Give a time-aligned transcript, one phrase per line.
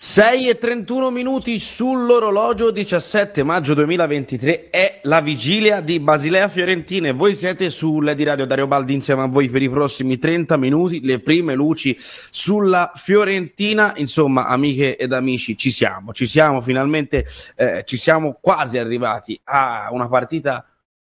[0.00, 7.08] 6 e 31 minuti sull'orologio 17 maggio 2023 è la vigilia di Basilea Fiorentina.
[7.08, 10.56] E voi siete sulle di Radio Dario Baldi insieme a voi per i prossimi 30
[10.56, 13.92] minuti le prime luci sulla Fiorentina.
[13.96, 17.26] Insomma amiche ed amici ci siamo ci siamo finalmente
[17.56, 20.64] eh, ci siamo quasi arrivati a una partita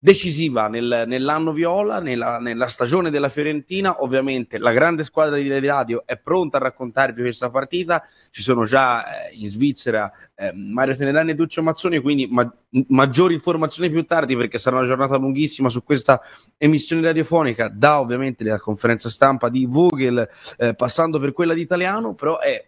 [0.08, 4.02] decisiva nel, nell'anno viola, nella, nella, stagione della Fiorentina.
[4.04, 8.02] Ovviamente la grande squadra di Radio è pronta a raccontarvi questa partita.
[8.32, 12.50] Ci sono già eh, in Svizzera eh, Mario Tenerani e Duccio Mazzoni, quindi ma-
[12.88, 16.22] maggiori informazioni più tardi perché sarà una giornata lunghissima su questa
[16.56, 20.26] emissione radiofonica, da ovviamente la conferenza stampa di Vogel,
[20.58, 22.66] eh, passando per quella di Italiano, però è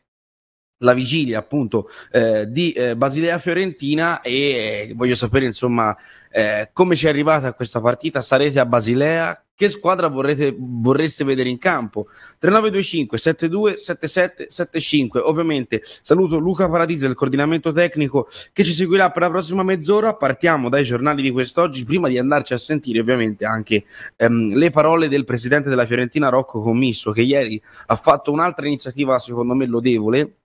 [0.79, 5.95] la vigilia appunto eh, di eh, Basilea Fiorentina e eh, voglio sapere insomma
[6.31, 8.21] eh, come ci è arrivata a questa partita?
[8.21, 9.43] Sarete a Basilea?
[9.59, 12.05] Che squadra vorrete, vorreste vedere in campo?
[12.37, 19.23] 3925 72 77 75 ovviamente saluto Luca Paradisi del coordinamento tecnico che ci seguirà per
[19.23, 20.13] la prossima mezz'ora.
[20.13, 21.83] Partiamo dai giornali di quest'oggi.
[21.83, 23.83] Prima di andarci a sentire ovviamente anche
[24.15, 29.19] ehm, le parole del presidente della Fiorentina Rocco Commisso che ieri ha fatto un'altra iniziativa
[29.19, 30.35] secondo me lodevole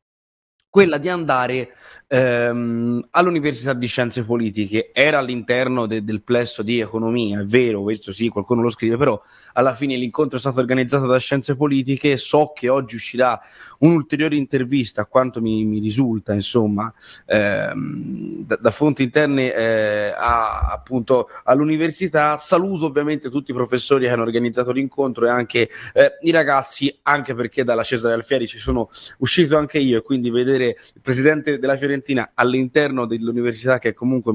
[0.74, 1.72] quella di andare
[2.08, 4.90] ehm, all'Università di Scienze Politiche.
[4.92, 9.16] Era all'interno de- del plesso di economia, è vero, questo sì, qualcuno lo scrive, però
[9.52, 12.16] alla fine l'incontro è stato organizzato da Scienze Politiche.
[12.16, 13.38] So che oggi uscirà
[13.78, 16.92] un'ulteriore intervista, a quanto mi, mi risulta, insomma,
[17.26, 22.36] ehm, da, da, fonti interne eh, a, appunto all'università.
[22.36, 27.32] Saluto ovviamente tutti i professori che hanno organizzato l'incontro e anche eh, i ragazzi, anche
[27.36, 31.58] perché dalla Cesare Alfieri ci sono uscito anche io e quindi vedere vedere il presidente
[31.58, 34.32] della Fiorentina all'interno dell'università che comunque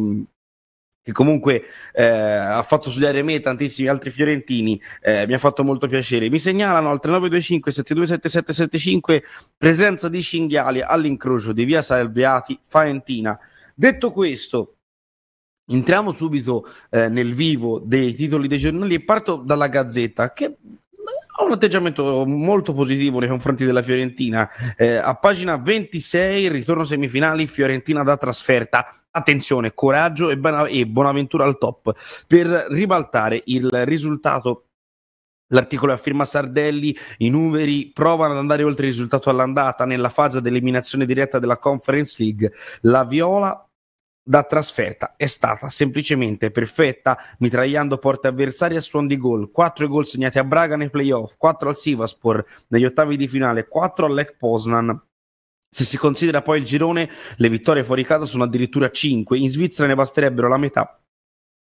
[1.02, 1.63] che comunque
[1.94, 6.30] eh, ha fatto studiare me e tantissimi altri fiorentini, eh, mi ha fatto molto piacere.
[6.30, 9.23] Mi segnalano al 3925 727775
[9.58, 13.39] presenza di cinghiali all'incrocio di via Salviati Faentina.
[13.73, 14.75] Detto questo,
[15.67, 20.58] entriamo subito eh, nel vivo dei titoli dei giornali e parto dalla Gazzetta che
[21.39, 24.50] ha un atteggiamento molto positivo nei confronti della Fiorentina.
[24.76, 28.94] Eh, a pagina 26, ritorno semifinali, Fiorentina da trasferta.
[29.11, 31.94] Attenzione, coraggio e, buona, e Bonaventura al top
[32.28, 34.66] per ribaltare il risultato
[35.52, 41.08] L'articolo affirma Sardelli, i numeri provano ad andare oltre il risultato all'andata nella fase dell'eliminazione
[41.08, 42.52] diretta della Conference League.
[42.82, 43.68] La Viola
[44.30, 49.50] da trasferta è stata semplicemente perfetta, mitragliando porte avversarie a suon di gol.
[49.50, 54.06] 4 gol segnati a Braga nei playoff, 4 al Sivaspor negli ottavi di finale, 4
[54.06, 55.02] all'Ek Poznan.
[55.67, 59.36] Se si considera poi il girone, le vittorie fuori casa sono addirittura 5.
[59.36, 61.02] In Svizzera ne basterebbero la metà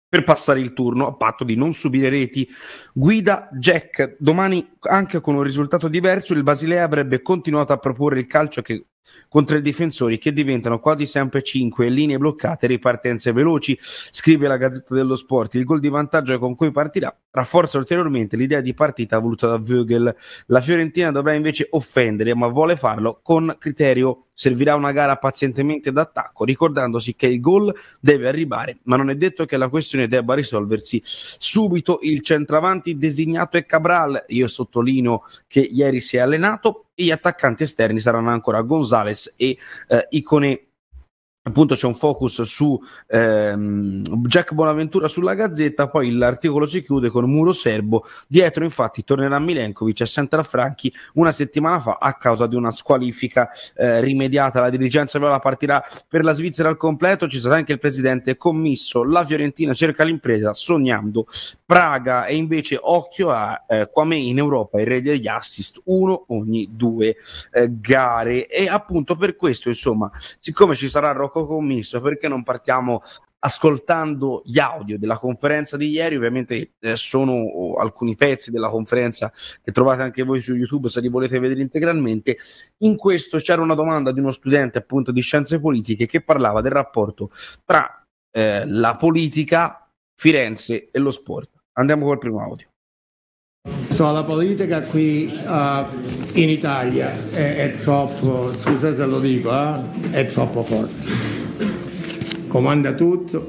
[0.09, 2.49] per passare il turno a patto di non subire reti.
[2.93, 8.27] Guida Jack, domani anche con un risultato diverso il Basilea avrebbe continuato a proporre il
[8.27, 8.85] calcio che
[9.29, 14.95] contro i difensori che diventano quasi sempre 5 linee bloccate ripartenze veloci, scrive la Gazzetta
[14.95, 15.55] dello Sport.
[15.55, 20.15] Il gol di vantaggio con cui partirà rafforza ulteriormente l'idea di partita voluta da Vögel.
[20.47, 24.25] La Fiorentina dovrà invece offendere, ma vuole farlo con criterio.
[24.33, 29.45] Servirà una gara pazientemente d'attacco, ricordandosi che il gol deve arrivare, ma non è detto
[29.45, 31.99] che la questione debba risolversi subito.
[32.03, 34.25] Il centravanti designato è Cabral.
[34.29, 39.57] Io sottolineo che ieri si è allenato e gli attaccanti esterni saranno ancora Gonzales e
[39.87, 40.68] eh, Icone
[41.49, 47.29] appunto c'è un focus su ehm, Jack Bonaventura sulla Gazzetta, poi l'articolo si chiude con
[47.31, 52.71] Muro Serbo, dietro infatti tornerà Milenkovic a Franchi una settimana fa a causa di una
[52.71, 57.73] squalifica eh, rimediata, la dirigenza viola partirà per la Svizzera al completo, ci sarà anche
[57.73, 61.27] il presidente commisso, la Fiorentina cerca l'impresa sognando
[61.65, 62.27] Praga.
[62.27, 67.17] E invece occhio a eh, Quame in Europa, il re degli assist, uno ogni due
[67.53, 68.47] eh, gare.
[68.47, 73.03] E appunto per questo insomma, siccome ci sarà Rocco poco commisso, perché non partiamo
[73.41, 76.17] ascoltando gli audio della conferenza di ieri?
[76.17, 79.33] Ovviamente eh, sono alcuni pezzi della conferenza
[79.63, 82.37] che trovate anche voi su YouTube se li volete vedere integralmente.
[82.79, 86.73] In questo c'era una domanda di uno studente appunto di scienze politiche che parlava del
[86.73, 87.31] rapporto
[87.65, 89.83] tra eh, la politica,
[90.15, 91.51] Firenze e lo sport.
[91.75, 92.67] Andiamo col primo audio.
[93.99, 95.85] So, la politica qui uh,
[96.35, 101.11] in Italia è, è, troppo, scusate se lo dico, eh, è troppo forte.
[102.47, 103.45] Comanda tutto,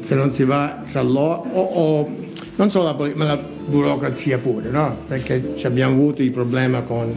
[0.00, 2.16] se non si va tra loro, o, o
[2.56, 4.94] non solo la politica, ma la burocrazia pure, no?
[5.08, 7.16] Perché abbiamo avuto il problema con,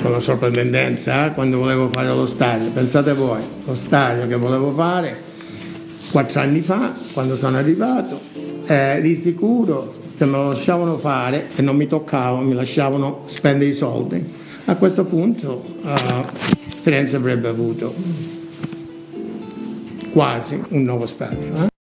[0.00, 1.32] con la soprintendenza eh?
[1.32, 2.70] quando volevo fare lo stadio.
[2.70, 5.20] Pensate voi, lo stadio che volevo fare
[6.12, 8.20] quattro anni fa, quando sono arrivato,
[8.66, 13.70] eh, di sicuro se me lo lasciavano fare e non mi toccava, mi lasciavano spendere
[13.70, 14.24] i soldi.
[14.66, 16.24] A questo punto uh,
[16.82, 17.94] Firenze avrebbe avuto
[20.12, 21.54] quasi un nuovo stadio.
[21.54, 21.75] Eh?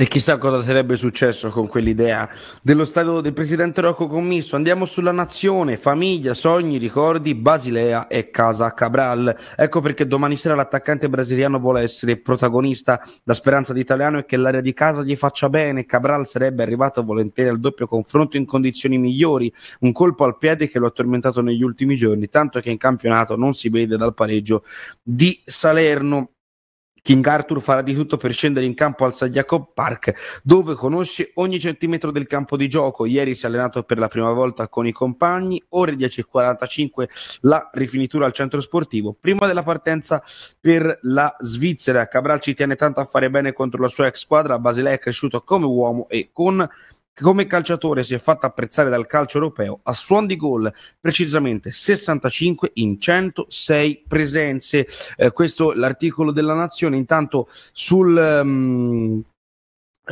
[0.00, 2.28] E chissà cosa sarebbe successo con quell'idea
[2.62, 4.54] dello stato del presidente Rocco Commisso.
[4.54, 9.36] Andiamo sulla nazione, famiglia, sogni, ricordi, Basilea e Casa Cabral.
[9.56, 13.04] Ecco perché domani sera l'attaccante brasiliano vuole essere protagonista.
[13.24, 15.84] La speranza di italiano è che l'area di casa gli faccia bene.
[15.84, 19.52] Cabral sarebbe arrivato volentieri al doppio confronto in condizioni migliori.
[19.80, 23.34] Un colpo al piede che lo ha tormentato negli ultimi giorni, tanto che in campionato
[23.34, 24.62] non si vede dal pareggio
[25.02, 26.34] di Salerno.
[27.08, 29.14] King Arthur farà di tutto per scendere in campo al.
[29.30, 33.06] Jacob Park, dove conosce ogni centimetro del campo di gioco.
[33.06, 38.26] Ieri si è allenato per la prima volta con i compagni, ore 10.45 la rifinitura
[38.26, 39.16] al centro sportivo.
[39.18, 40.22] Prima della partenza
[40.60, 44.58] per la Svizzera, Cabral ci tiene tanto a fare bene contro la sua ex squadra.
[44.58, 46.68] Basilea è cresciuto come uomo e con
[47.20, 52.70] come calciatore si è fatto apprezzare dal calcio europeo a suon di gol, precisamente 65
[52.74, 54.86] in 106 presenze.
[55.16, 56.96] Eh, questo l'articolo della Nazione.
[56.96, 59.22] Intanto sul um,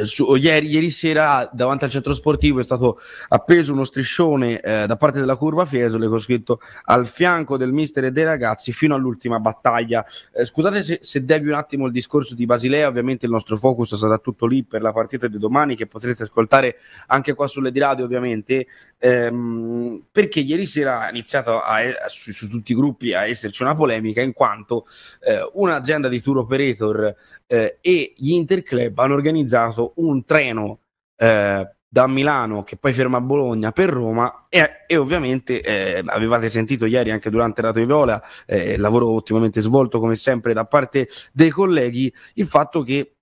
[0.05, 2.99] su, ieri, ieri, sera davanti al centro sportivo è stato
[3.29, 8.05] appeso uno striscione eh, da parte della curva Fiesole con scritto al fianco del mister
[8.05, 10.05] e dei ragazzi fino all'ultima battaglia.
[10.33, 13.95] Eh, scusate se, se devi un attimo il discorso di Basilea, ovviamente il nostro focus
[13.95, 16.77] sarà tutto lì per la partita di domani che potrete ascoltare
[17.07, 18.67] anche qua sulle di ovviamente,
[18.99, 23.63] ehm, perché ieri sera ha iniziato a, a, su, su, tutti i gruppi a esserci
[23.63, 24.87] una polemica in quanto
[25.21, 27.15] eh, un'azienda di tour operator
[27.47, 30.81] eh, e gli Interclub hanno organizzato un treno
[31.17, 36.49] eh, da Milano che poi ferma a Bologna per Roma e, e ovviamente eh, avevate
[36.49, 41.51] sentito ieri anche durante la Viola eh, lavoro ottimamente svolto come sempre da parte dei
[41.51, 43.17] colleghi il fatto che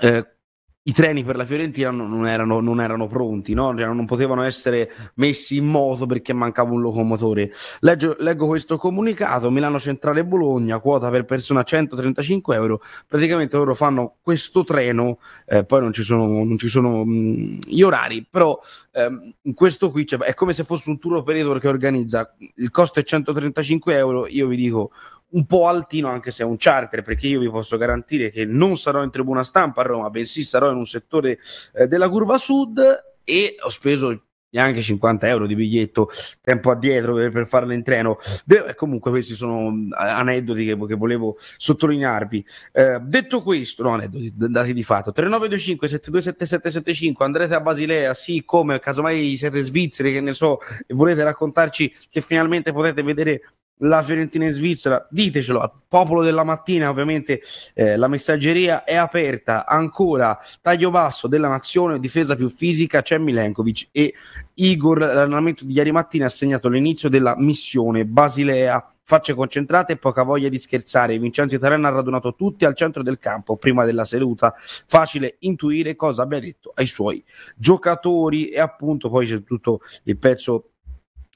[0.00, 0.36] eh,
[0.82, 3.76] i treni per la Fiorentina non erano, non erano pronti, no?
[3.76, 7.52] cioè, non potevano essere messi in moto perché mancava un locomotore.
[7.80, 12.80] Leggo, leggo, questo comunicato: Milano Centrale Bologna, quota per persona 135 euro.
[13.06, 17.58] Praticamente loro fanno questo treno, eh, poi non ci sono, non ci sono mh, mm,
[17.66, 18.58] gli orari, però
[18.92, 22.34] ehm, questo qui cioè, è come se fosse un tour operator che organizza.
[22.56, 24.26] Il costo è 135 euro.
[24.28, 24.92] Io vi dico
[25.30, 28.76] un po' altino anche se è un charter perché io vi posso garantire che non
[28.76, 31.38] sarò in tribuna stampa a Roma bensì sarò in un settore
[31.74, 32.80] eh, della curva sud
[33.22, 36.08] e ho speso neanche 50 euro di biglietto
[36.40, 38.18] tempo addietro per, per farlo in treno.
[38.44, 42.46] De- comunque, questi sono mm, aneddoti che, che volevo sottolinearvi.
[42.72, 48.14] Eh, detto questo, no, aneddoti dati di fatto 3925 727775 andrete a Basilea.
[48.14, 53.42] Sì, come casomai siete svizzeri, che ne so, e volete raccontarci che finalmente potete vedere
[53.80, 57.40] la Fiorentina in Svizzera, ditecelo al popolo della mattina, ovviamente
[57.74, 60.38] eh, la messaggeria è aperta, ancora.
[60.60, 64.14] Taglio basso della nazione, difesa più fisica, c'è Milenkovic e
[64.54, 70.22] Igor, l'allenamento di ieri mattina ha segnato l'inizio della missione Basilea, facce concentrate e poca
[70.22, 74.54] voglia di scherzare, Vincenzo Terena ha radunato tutti al centro del campo prima della seduta,
[74.56, 77.24] facile intuire cosa abbia detto ai suoi
[77.56, 78.50] giocatori.
[78.50, 80.70] E appunto poi c'è tutto il pezzo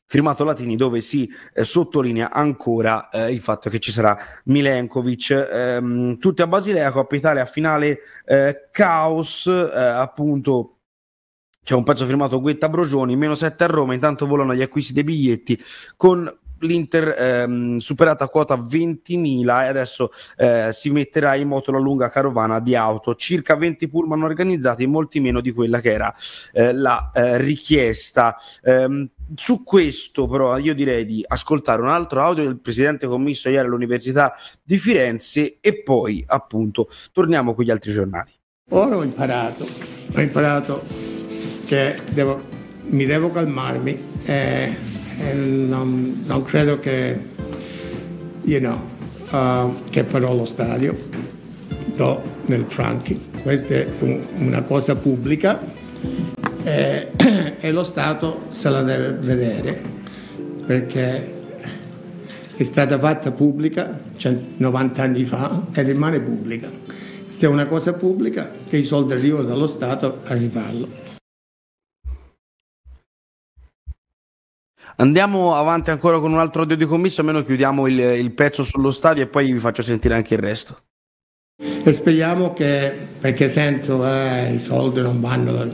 [0.07, 5.31] firmato Latini dove si eh, sottolinea ancora eh, il fatto che ci sarà Milenkovic.
[5.31, 10.71] Ehm, tutti a Basilea Coppa Italia finale eh, caos eh, appunto
[11.63, 15.05] c'è un pezzo firmato Guetta Brogioni meno 7 a Roma intanto volano gli acquisti dei
[15.05, 15.59] biglietti
[15.97, 16.31] con
[16.65, 22.61] l'Inter ehm, superata quota 20.000 e adesso eh, si metterà in moto la lunga carovana
[22.61, 26.15] di auto, circa 20 pullman organizzati, molti meno di quella che era
[26.53, 28.37] eh, la eh, richiesta.
[28.63, 33.65] Ehm, su questo però io direi di ascoltare un altro audio del presidente commisso ieri
[33.65, 38.31] all'Università di Firenze e poi appunto torniamo con gli altri giornali.
[38.71, 39.67] Ora ho imparato,
[40.15, 40.83] ho imparato
[41.67, 42.43] che devo,
[42.87, 44.94] mi devo calmarmi e, e
[45.35, 47.19] non, non, credo che,
[48.43, 48.79] you know,
[49.31, 50.97] uh, che farò lo stadio
[51.97, 53.21] do nel Franchi.
[53.43, 55.61] Questa è un, una cosa pubblica
[56.63, 57.09] e,
[57.59, 59.81] e lo Stato se la deve vedere
[60.67, 61.33] perché
[62.57, 64.01] è stata fatta pubblica
[64.57, 66.71] 90 anni fa e rimane pubblica.
[67.27, 71.14] Se è una cosa pubblica, che i soldi arrivano dallo Stato a rifarlo.
[74.97, 78.91] Andiamo avanti ancora con un altro audio di commisso, almeno chiudiamo il, il pezzo sullo
[78.91, 80.79] stadio e poi vi faccio sentire anche il resto.
[81.83, 85.69] E speriamo che, perché sento eh, i soldi non vanno da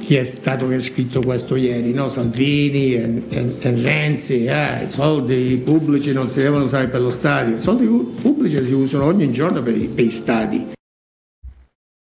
[0.00, 2.08] chi è stato che ha scritto questo ieri, no?
[2.08, 7.10] Salvini e, e, e Renzi, eh, i soldi pubblici non si devono usare per lo
[7.10, 10.72] stadio, i soldi pubblici si usano ogni giorno per i, per i stadi.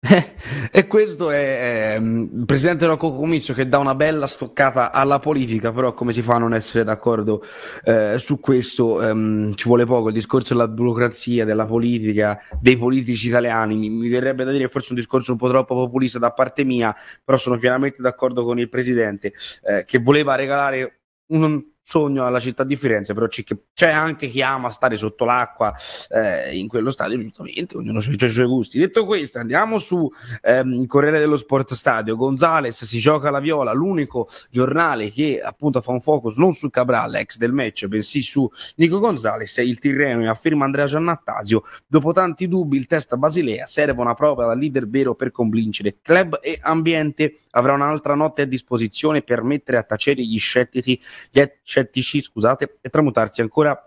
[0.72, 5.92] e questo è, il presidente Rocco Commisso che dà una bella stoccata alla politica, però
[5.92, 7.44] come si fa a non essere d'accordo
[7.84, 9.02] eh, su questo?
[9.02, 14.08] Ehm, ci vuole poco, il discorso della burocrazia, della politica, dei politici italiani, mi, mi
[14.08, 17.58] verrebbe da dire forse un discorso un po' troppo populista da parte mia, però sono
[17.58, 19.32] pienamente d'accordo con il presidente
[19.64, 24.68] eh, che voleva regalare un sogno alla città di Firenze, però c'è anche chi ama
[24.68, 25.74] stare sotto l'acqua
[26.10, 28.78] eh, in quello stadio, giustamente, ognuno ha i suoi gusti.
[28.78, 30.06] Detto questo, andiamo su
[30.42, 32.14] ehm, Corriere dello Sport Stadio.
[32.14, 37.14] Gonzales si gioca la viola, l'unico giornale che appunto fa un focus non su Cabral,
[37.14, 41.62] ex del match, bensì su Nico Gonzales, il Tirreno e afferma Andrea Giannattasio.
[41.86, 45.96] Dopo tanti dubbi, il test a Basilea serve una prova da leader vero per convincere
[46.02, 51.42] club e ambiente avrà un'altra notte a disposizione per mettere a tacere gli scettici, gli
[51.62, 53.80] scettici scusate, e tramutarsi ancora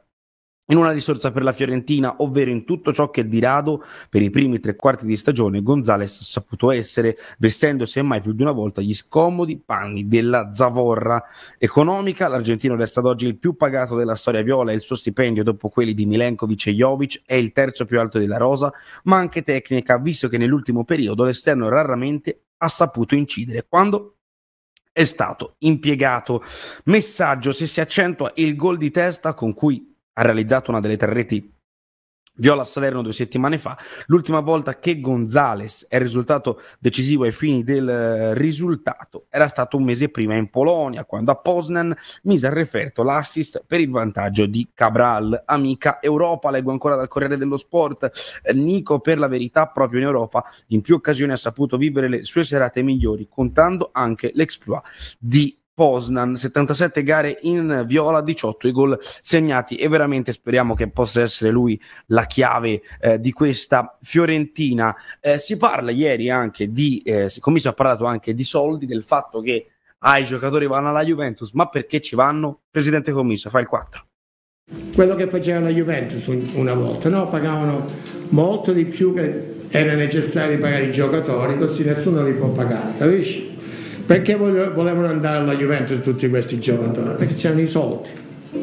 [0.72, 4.30] in una risorsa per la Fiorentina, ovvero in tutto ciò che di rado per i
[4.30, 8.82] primi tre quarti di stagione Gonzales ha saputo essere, vestendo semmai più di una volta
[8.82, 11.22] gli scomodi panni della zavorra
[11.58, 12.30] economica.
[12.30, 15.68] L'argentino resta ad oggi il più pagato della storia viola e il suo stipendio, dopo
[15.68, 18.72] quelli di Milenkovic e Jovic, è il terzo più alto della rosa,
[19.04, 24.21] ma anche tecnica, visto che nell'ultimo periodo l'esterno raramente ha saputo incidere quando
[24.92, 26.44] è stato impiegato.
[26.86, 31.14] Messaggio: se si accentua il gol di testa con cui ha realizzato una delle tre
[31.14, 31.54] reti
[32.36, 37.88] Viola Salerno due settimane fa, l'ultima volta che Gonzales è risultato decisivo ai fini del
[37.88, 43.04] eh, risultato era stato un mese prima in Polonia, quando a Poznan mise a referto
[43.04, 45.44] l'assist per il vantaggio di Cabral.
[45.46, 50.44] Amica Europa, leggo ancora dal Corriere dello Sport, Nico per la verità proprio in Europa
[50.68, 54.84] in più occasioni ha saputo vivere le sue serate migliori, contando anche l'exploit
[55.20, 61.22] di Poznan, 77 gare in viola, 18 i gol segnati e veramente speriamo che possa
[61.22, 64.96] essere lui la chiave eh, di questa Fiorentina.
[65.20, 69.42] Eh, si parla ieri anche di, eh, Commisso ha parlato anche di soldi, del fatto
[69.42, 72.60] che ah, i giocatori vanno alla Juventus, ma perché ci vanno?
[72.70, 74.06] Presidente Commisso, fa il 4.
[74.94, 77.28] Quello che faceva la Juventus una volta, no?
[77.28, 77.88] pagavano
[78.30, 83.51] molto di più che era necessario pagare i giocatori, così nessuno li può pagare, capisci?
[84.06, 87.16] Perché volevano andare alla Juventus tutti questi giocatori?
[87.18, 88.10] Perché c'erano i soldi.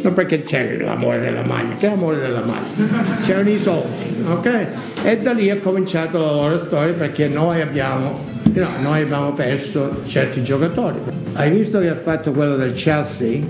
[0.03, 3.23] Non perché c'era l'amore della maglia, che amore della maglia?
[3.25, 4.67] C'erano i soldi, ok?
[5.03, 8.19] E da lì è cominciato la loro storia perché noi abbiamo,
[8.53, 10.99] no, noi abbiamo perso certi giocatori.
[11.33, 13.41] Hai visto che ha fatto quello del Chelsea?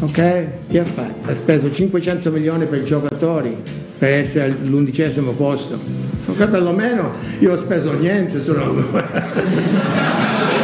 [0.00, 0.46] Ok?
[0.68, 1.30] Che ha fatto?
[1.30, 3.56] Ha speso 500 milioni per i giocatori
[3.96, 5.78] per essere all'undicesimo posto.
[6.26, 8.84] Ok, perlomeno io ho speso niente, sono...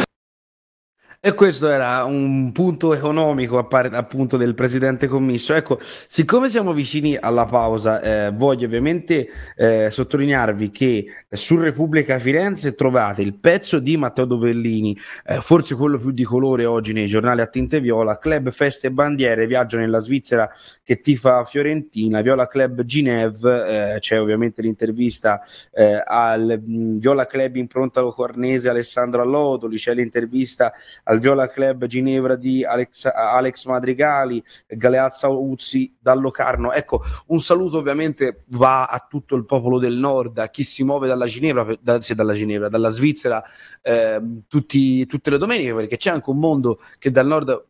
[1.23, 5.53] E questo era un punto economico appunto del presidente commisso.
[5.53, 12.73] Ecco, siccome siamo vicini alla pausa, eh, voglio ovviamente eh, sottolinearvi che su Repubblica Firenze
[12.73, 14.97] trovate il pezzo di Matteo Dovellini,
[15.27, 18.91] eh, forse quello più di colore oggi nei giornali a tinte viola, Club Feste e
[18.91, 20.49] Bandiere, viaggio nella Svizzera
[20.83, 25.39] che tifa Fiorentina, Viola Club Ginevre, eh, c'è ovviamente l'intervista
[25.71, 30.73] eh, al mh, mm, Viola Club impronta locornese Alessandro Allodoli, c'è l'intervista
[31.11, 36.71] al Viola Club Ginevra di Alex, Alex Madrigali, Galeazza Uzzi da Locarno.
[36.71, 41.07] Ecco, un saluto ovviamente va a tutto il popolo del nord, a chi si muove
[41.07, 43.43] dalla Ginevra, da, sì, dalla, Ginevra dalla Svizzera,
[43.81, 47.65] eh, tutti, tutte le domeniche, perché c'è anche un mondo che dal nord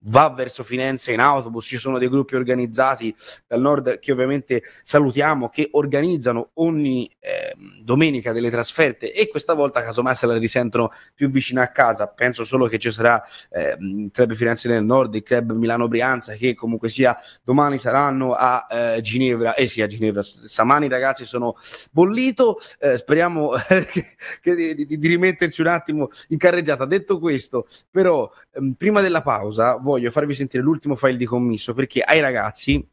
[0.00, 3.14] va verso Firenze in autobus, ci sono dei gruppi organizzati
[3.46, 9.82] dal nord che ovviamente salutiamo, che organizzano ogni eh, domenica delle trasferte e questa volta
[9.82, 14.10] casomai se la risentono più vicina a casa, penso solo che ci sarà eh, il
[14.12, 19.00] club Firenze nel nord, il club Milano Brianza che comunque sia domani saranno a eh,
[19.00, 21.54] Ginevra, eh sì a Ginevra, stamani ragazzi sono
[21.90, 23.52] bollito, eh, speriamo
[23.90, 29.00] che, che di, di, di, rimetterci un attimo in carreggiata, detto questo però ehm, prima
[29.00, 32.86] della pausa voglio farvi sentire l'ultimo file di commisso perché ai ragazzi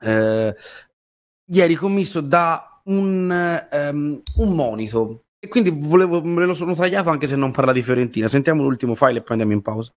[0.00, 0.54] eh,
[1.44, 7.26] ieri commisso da un, um, un monito e quindi volevo, me lo sono tagliato anche
[7.26, 8.26] se non parla di Fiorentina.
[8.26, 9.92] Sentiamo l'ultimo file e poi andiamo in pausa.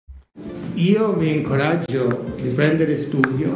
[0.74, 3.56] Io vi incoraggio di prendere studio,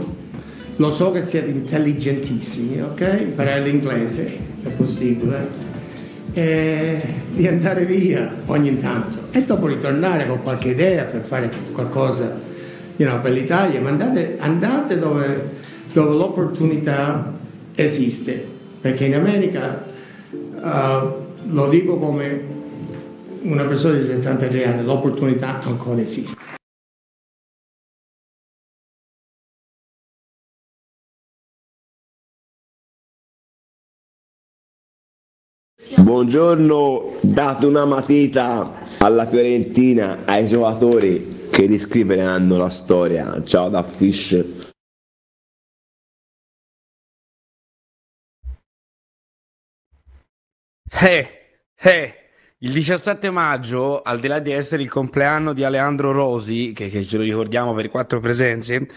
[0.77, 3.17] lo so che siete intelligentissimi, ok?
[3.21, 5.47] Imparare l'inglese, se possibile,
[6.33, 6.99] e
[7.33, 12.51] di andare via ogni tanto e dopo ritornare con qualche idea per fare qualcosa
[12.97, 15.51] you know, per l'Italia, ma andate, andate dove,
[15.91, 17.33] dove, l'opportunità
[17.75, 18.45] esiste,
[18.81, 19.83] perché in America,
[20.31, 22.51] uh, lo dico come
[23.41, 26.41] una persona di 73 anni, l'opportunità ancora esiste.
[35.97, 43.43] Buongiorno, date una matita alla Fiorentina, ai giocatori che riscriveranno la storia.
[43.43, 44.31] Ciao da Fish.
[50.99, 51.27] Eh,
[51.75, 52.15] eh,
[52.57, 57.03] il 17 maggio, al di là di essere il compleanno di Aleandro Rosi, che, che
[57.03, 58.87] ce lo ricordiamo per quattro presenze,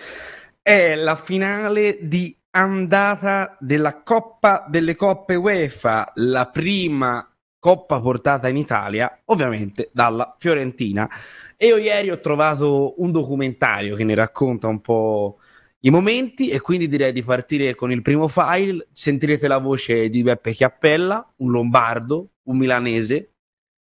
[0.62, 7.35] è la finale di andata della Coppa delle Coppe UEFA, la prima
[7.66, 11.10] coppa portata in Italia, ovviamente dalla Fiorentina.
[11.56, 15.40] E io ieri ho trovato un documentario che ne racconta un po'
[15.80, 18.86] i momenti e quindi direi di partire con il primo file.
[18.92, 23.32] Sentirete la voce di Beppe Chiappella, un lombardo, un milanese,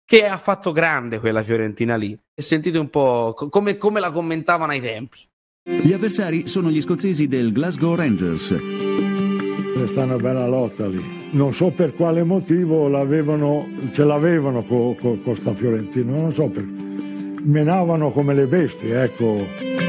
[0.05, 2.13] che ha fatto grande quella Fiorentina lì.
[2.13, 5.21] E sentite un po' come, come la commentavano ai tempi.
[5.63, 8.55] Gli avversari sono gli scozzesi del Glasgow Rangers.
[9.87, 11.22] Sta una bella lotta lì.
[11.33, 16.49] Non so per quale motivo l'avevano, ce l'avevano con co, co sta Fiorentina, non so
[16.51, 16.71] perché.
[17.43, 19.81] Menavano come le bestie, ecco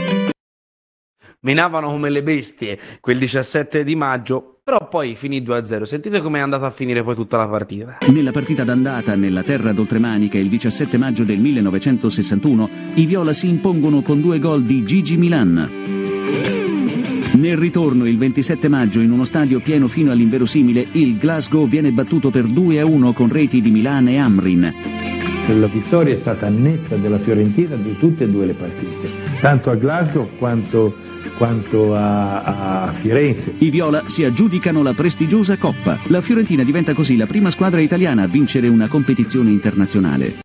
[1.44, 5.84] menavano come le bestie quel 17 di maggio, però poi finì 2-0.
[5.84, 7.98] Sentite com'è andata a finire poi tutta la partita.
[8.08, 14.02] Nella partita d'andata nella terra d'Oltremanica il 17 maggio del 1961, i Viola si impongono
[14.02, 16.13] con due gol di Gigi Milan.
[17.44, 22.30] Nel ritorno, il 27 maggio, in uno stadio pieno fino all'inverosimile, il Glasgow viene battuto
[22.30, 24.74] per 2-1 con reti di Milan e Amrin.
[25.60, 29.10] La vittoria è stata netta della Fiorentina di tutte e due le partite,
[29.42, 30.96] tanto a Glasgow quanto
[31.36, 33.56] quanto a, a, Firenze.
[33.58, 36.00] I Viola si aggiudicano la prestigiosa Coppa.
[36.06, 40.40] La Fiorentina diventa così la prima squadra italiana a vincere una competizione internazionale.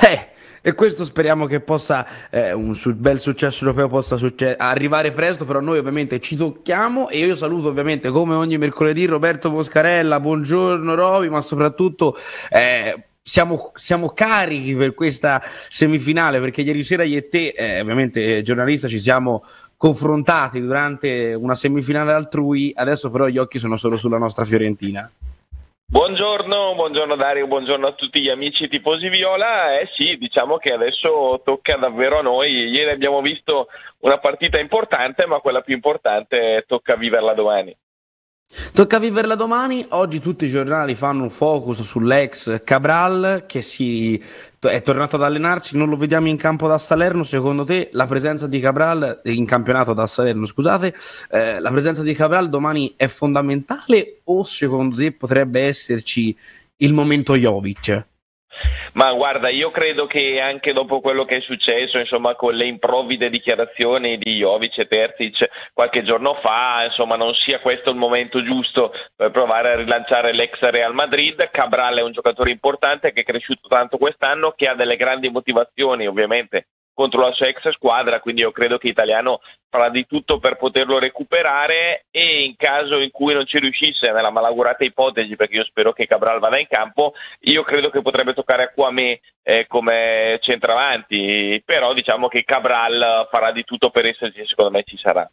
[0.00, 0.28] Eh,
[0.68, 5.46] e questo speriamo che possa, eh, un su- bel successo europeo possa succe- arrivare presto,
[5.46, 10.94] però noi ovviamente ci tocchiamo e io saluto ovviamente come ogni mercoledì Roberto Boscarella, buongiorno
[10.94, 12.16] Roby, ma soprattutto...
[12.50, 18.40] Eh, siamo, siamo, carichi per questa semifinale perché ieri sera io e te, eh, ovviamente
[18.40, 19.44] giornalista, ci siamo
[19.76, 25.10] confrontati durante una semifinale altrui, adesso però gli occhi sono solo sulla nostra Fiorentina.
[25.90, 29.78] Buongiorno, buongiorno Dario, buongiorno a tutti gli amici tifosi Viola.
[29.78, 32.68] Eh sì, diciamo che adesso tocca davvero a noi.
[32.68, 33.68] Ieri abbiamo visto
[34.00, 37.74] una partita importante, ma quella più importante tocca viverla domani.
[38.72, 39.84] Tocca viverla domani.
[39.90, 44.22] Oggi tutti i giornali fanno un focus sull'ex Cabral che si
[44.60, 45.76] è tornato ad allenarsi.
[45.76, 47.24] Non lo vediamo in campo da Salerno.
[47.24, 50.94] Secondo te la presenza di Cabral in campionato da Salerno, scusate,
[51.30, 56.36] eh, la presenza di Cabral domani è fondamentale o secondo te potrebbe esserci
[56.76, 58.06] il momento Jovic?
[58.94, 63.30] Ma guarda, io credo che anche dopo quello che è successo, insomma, con le improvvide
[63.30, 68.92] dichiarazioni di Jovic e Terzic qualche giorno fa, insomma, non sia questo il momento giusto
[69.14, 71.50] per provare a rilanciare l'ex Real Madrid.
[71.50, 76.06] Cabral è un giocatore importante che è cresciuto tanto quest'anno, che ha delle grandi motivazioni,
[76.06, 76.66] ovviamente
[76.98, 79.38] contro la sua ex squadra, quindi io credo che Italiano
[79.70, 84.32] farà di tutto per poterlo recuperare e in caso in cui non ci riuscisse, nella
[84.32, 88.64] malaugurata ipotesi, perché io spero che Cabral vada in campo, io credo che potrebbe toccare
[88.64, 94.72] a Quame eh, come centravanti, però diciamo che Cabral farà di tutto per esserci, secondo
[94.72, 95.30] me ci sarà.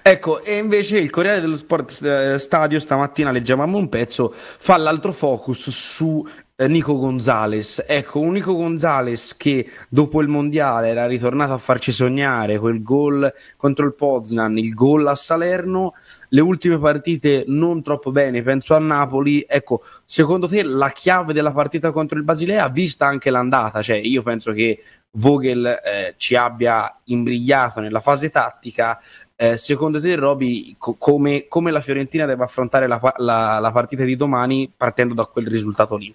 [0.00, 5.12] Ecco, e invece il Corriere dello Sport eh, Stadio stamattina leggevamo un pezzo, fa l'altro
[5.12, 6.24] focus su
[6.68, 7.84] Nico Gonzalez.
[7.86, 13.32] Ecco, un Nico Gonzalez che dopo il mondiale era ritornato a farci sognare quel gol
[13.56, 15.94] contro il Poznan, il gol a Salerno,
[16.28, 19.44] le ultime partite non troppo bene, penso a Napoli.
[19.48, 24.22] Ecco, secondo te la chiave della partita contro il Basilea, vista anche l'andata, cioè io
[24.22, 24.82] penso che
[25.14, 28.98] Vogel eh, ci abbia imbrigliato nella fase tattica,
[29.36, 34.04] eh, secondo te, Roby, co- come, come, la Fiorentina deve affrontare la, la, la partita
[34.04, 36.14] di domani partendo da quel risultato lì?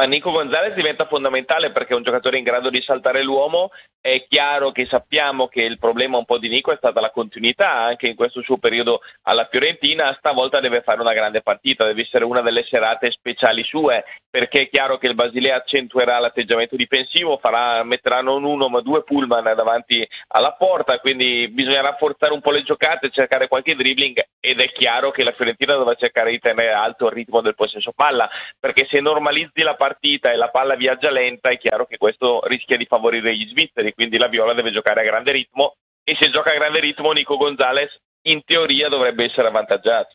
[0.00, 3.70] Ma Nico Gonzalez diventa fondamentale perché è un giocatore in grado di saltare l'uomo.
[4.00, 7.70] È chiaro che sappiamo che il problema un po' di Nico è stata la continuità
[7.70, 10.16] anche in questo suo periodo alla Fiorentina.
[10.16, 14.68] Stavolta deve fare una grande partita, deve essere una delle serate speciali sue perché è
[14.70, 20.06] chiaro che il Basilea accentuerà l'atteggiamento difensivo, farà, metterà non uno ma due pullman davanti
[20.28, 25.10] alla porta, quindi bisognerà forzare un po' le giocate, cercare qualche dribbling ed è chiaro
[25.10, 29.00] che la Fiorentina dovrà cercare di tenere alto il ritmo del possesso palla perché se
[29.00, 33.36] normalizzi la partita e la palla viaggia lenta è chiaro che questo rischia di favorire
[33.36, 36.80] gli svizzeri, quindi la Viola deve giocare a grande ritmo e se gioca a grande
[36.80, 40.14] ritmo Nico Gonzalez in teoria dovrebbe essere avvantaggiato.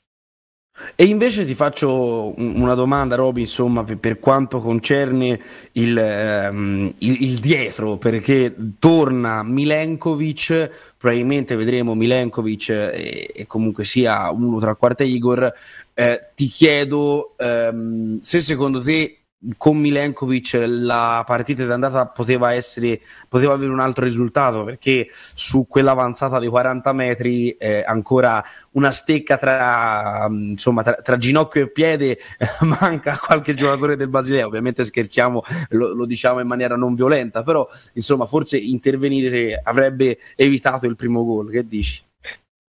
[0.93, 5.39] E invece ti faccio una domanda, Roby, insomma, per, per quanto concerne
[5.73, 14.29] il, um, il, il, dietro, perché torna Milenkovic, probabilmente vedremo Milenkovic e, e comunque sia
[14.31, 15.49] uno tra quarta Igor.
[15.93, 19.19] Eh, ti chiedo um, se secondo te
[19.57, 26.39] con Milenkovic la partita d'andata poteva essere poteva avere un altro risultato perché su quell'avanzata
[26.39, 32.17] di 40 metri eh, ancora una stecca tra, insomma, tra, tra ginocchio e piede
[32.79, 37.67] manca qualche giocatore del Basilea ovviamente scherziamo lo, lo, diciamo in maniera non violenta però
[37.93, 42.03] insomma forse intervenire avrebbe evitato il primo gol che dici?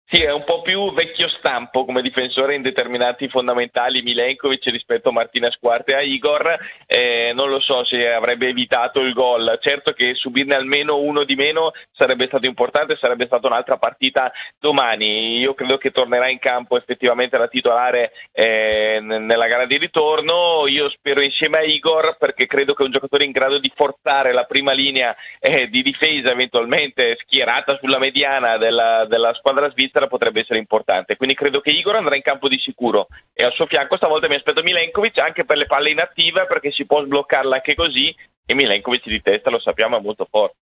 [0.09, 5.13] Sì, è un po' più vecchio stampo come difensore in determinati fondamentali Milenkovic rispetto a
[5.13, 9.91] Martina Squarte e a Igor, eh, non lo so se avrebbe evitato il gol, certo
[9.95, 15.55] che subirne almeno uno di meno sarebbe stato importante, sarebbe stata un'altra partita domani, io
[15.55, 21.21] credo che tornerà in campo effettivamente la titolare eh, nella gara di ritorno, io spero
[21.21, 25.17] insieme a Igor perché credo che un giocatore in grado di forzare la prima linea
[25.41, 31.17] eh, di difesa eventualmente schierata sulla mediana della, della squadra svizzera Svizzera potrebbe essere importante.
[31.17, 34.35] Quindi credo che Igor andrà in campo di sicuro e al suo fianco stavolta mi
[34.35, 39.09] aspetto Milenkovic anche per le palle inattive perché si può sbloccarla anche così e Milenkovic
[39.09, 40.57] di testa lo sappiamo è molto forte.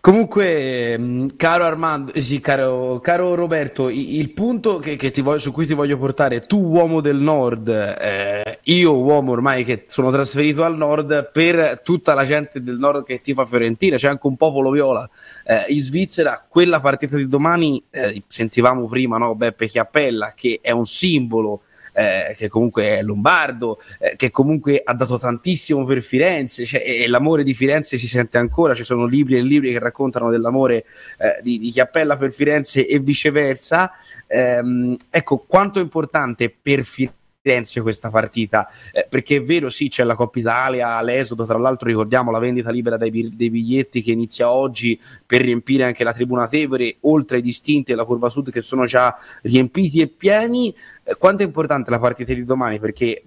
[0.00, 5.50] Comunque, mm, caro Armando, eh, sì, caro, caro Roberto, il punto che, che voglio, su
[5.50, 10.62] cui ti voglio portare, tu uomo del nord, eh, io uomo ormai che sono trasferito
[10.62, 14.70] al nord, per tutta la gente del nord che tifa Fiorentina, c'è anche un popolo
[14.70, 15.08] viola
[15.46, 20.70] eh, in Svizzera, quella partita di domani, eh, sentivamo prima no, Beppe Chiappella, che è
[20.70, 21.62] un simbolo
[21.94, 27.06] eh, che comunque è lombardo, eh, che comunque ha dato tantissimo per Firenze, cioè, e
[27.06, 30.84] l'amore di Firenze si sente ancora, ci sono libri e libri che raccontano dell'amore
[31.18, 33.92] eh, di, di, chi appella per Firenze e viceversa.
[34.26, 39.88] Ehm, ecco, quanto è importante per Firenze Firenze questa partita, eh, perché è vero, sì,
[39.88, 44.12] c'è la Coppa Italia, l'esodo, tra l'altro ricordiamo la vendita libera dei, dei, biglietti che
[44.12, 48.50] inizia oggi per riempire anche la tribuna Tevere, oltre ai distinti e la curva sud
[48.50, 50.74] che sono già riempiti e pieni.
[51.02, 52.78] Eh, quanto è importante la partita di domani?
[52.78, 53.22] Perché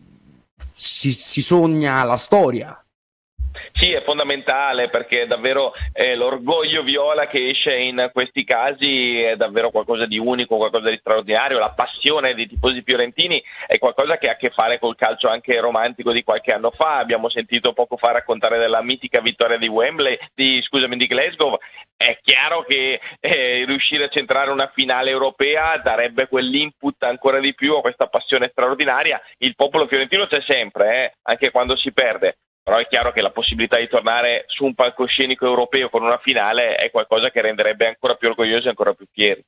[0.71, 2.81] si, si sogna la storia
[3.73, 9.69] sì, è fondamentale perché davvero eh, l'orgoglio viola che esce in questi casi è davvero
[9.69, 11.59] qualcosa di unico, qualcosa di straordinario.
[11.59, 15.59] La passione dei tifosi fiorentini è qualcosa che ha a che fare col calcio anche
[15.59, 16.97] romantico di qualche anno fa.
[16.97, 21.57] Abbiamo sentito poco fa raccontare della mitica vittoria di Wembley, di, scusami, di Glasgow.
[21.95, 27.75] È chiaro che eh, riuscire a centrare una finale europea darebbe quell'input ancora di più
[27.75, 29.21] a questa passione straordinaria.
[29.37, 32.37] Il popolo fiorentino c'è sempre, eh, anche quando si perde
[32.67, 36.75] però è chiaro che la possibilità di tornare su un palcoscenico europeo con una finale
[36.75, 39.41] è qualcosa che renderebbe ancora più orgogliosi e ancora più fieri.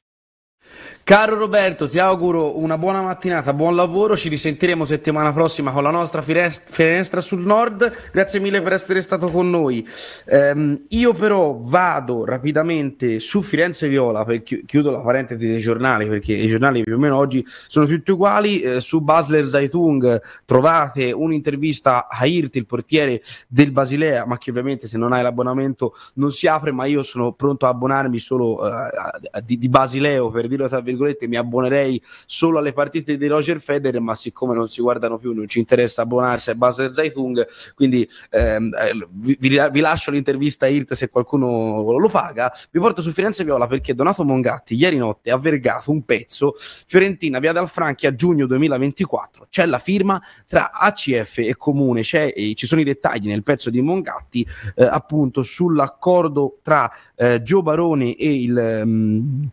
[1.09, 5.89] Caro Roberto, ti auguro una buona mattinata, buon lavoro, ci risentiremo settimana prossima con la
[5.89, 9.83] nostra finestra sul nord, grazie mille per essere stato con noi.
[10.27, 16.05] Um, io però vado rapidamente su Firenze Viola, per chi- chiudo la parentesi dei giornali
[16.07, 21.11] perché i giornali più o meno oggi sono tutti uguali, eh, su Basler Zaitung trovate
[21.11, 26.31] un'intervista a Hirt, il portiere del Basilea, ma che ovviamente se non hai l'abbonamento non
[26.31, 30.67] si apre, ma io sono pronto a abbonarmi solo uh, di, di Basileo per dirlo
[30.67, 35.17] tra virgolette, mi abbonerei solo alle partite di Roger Federer, ma siccome non si guardano
[35.17, 40.65] più, non ci interessa abbonarsi a Basel Zeitung, quindi ehm, eh, vi, vi, lascio l'intervista
[40.65, 42.51] a IRT se qualcuno lo paga.
[42.71, 47.39] Vi porto su Firenze Viola perché Donato Mongatti ieri notte ha vergato un pezzo Fiorentina
[47.39, 49.47] via dal Franchi a giugno 2024.
[49.49, 53.81] C'è la firma tra ACF e Comune, e ci sono i dettagli nel pezzo di
[53.81, 58.81] Mongatti eh, appunto sull'accordo tra eh, Gio Barone e il...
[58.83, 59.49] Um,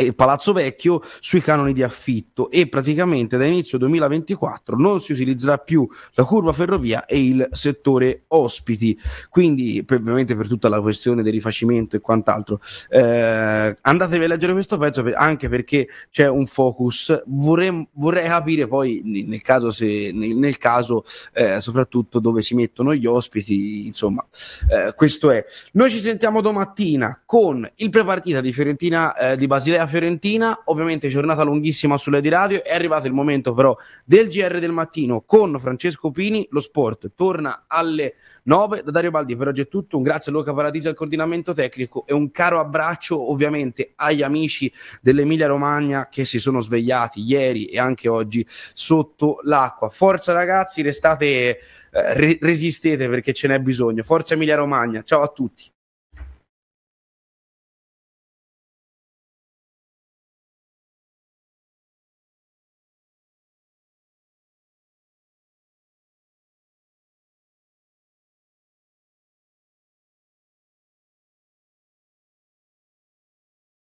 [0.00, 5.58] il Palazzo Vecchio sui canoni di affitto e praticamente da inizio 2024 non si utilizzerà
[5.58, 8.98] più la curva ferrovia e il settore ospiti.
[9.28, 14.52] Quindi per, ovviamente per tutta la questione del rifacimento e quant'altro eh, andatevi a leggere
[14.52, 17.22] questo pezzo per, anche perché c'è un focus.
[17.26, 22.94] Vorrei, vorrei capire poi nel caso, se, nel, nel caso eh, soprattutto dove si mettono
[22.94, 24.24] gli ospiti insomma
[24.68, 25.44] eh, questo è.
[25.72, 31.08] Noi ci sentiamo domattina con il prepartita di Fiorentina eh, di Basilea Italia Fiorentina, ovviamente
[31.08, 35.58] giornata lunghissima sulle di radio, è arrivato il momento però del GR del mattino con
[35.58, 38.14] Francesco Pini, lo sport torna alle
[38.44, 41.52] 9 da Dario Baldi, per oggi è tutto, un grazie a Luca Paradisi al coordinamento
[41.52, 42.04] tecnico.
[42.06, 47.78] E un caro abbraccio ovviamente agli amici dell'Emilia Romagna che si sono svegliati ieri e
[47.78, 49.88] anche oggi sotto l'acqua.
[49.88, 51.58] Forza ragazzi, restate, eh,
[51.90, 54.02] re- resistete perché ce n'è bisogno.
[54.02, 55.70] Forza Emilia Romagna, ciao a tutti.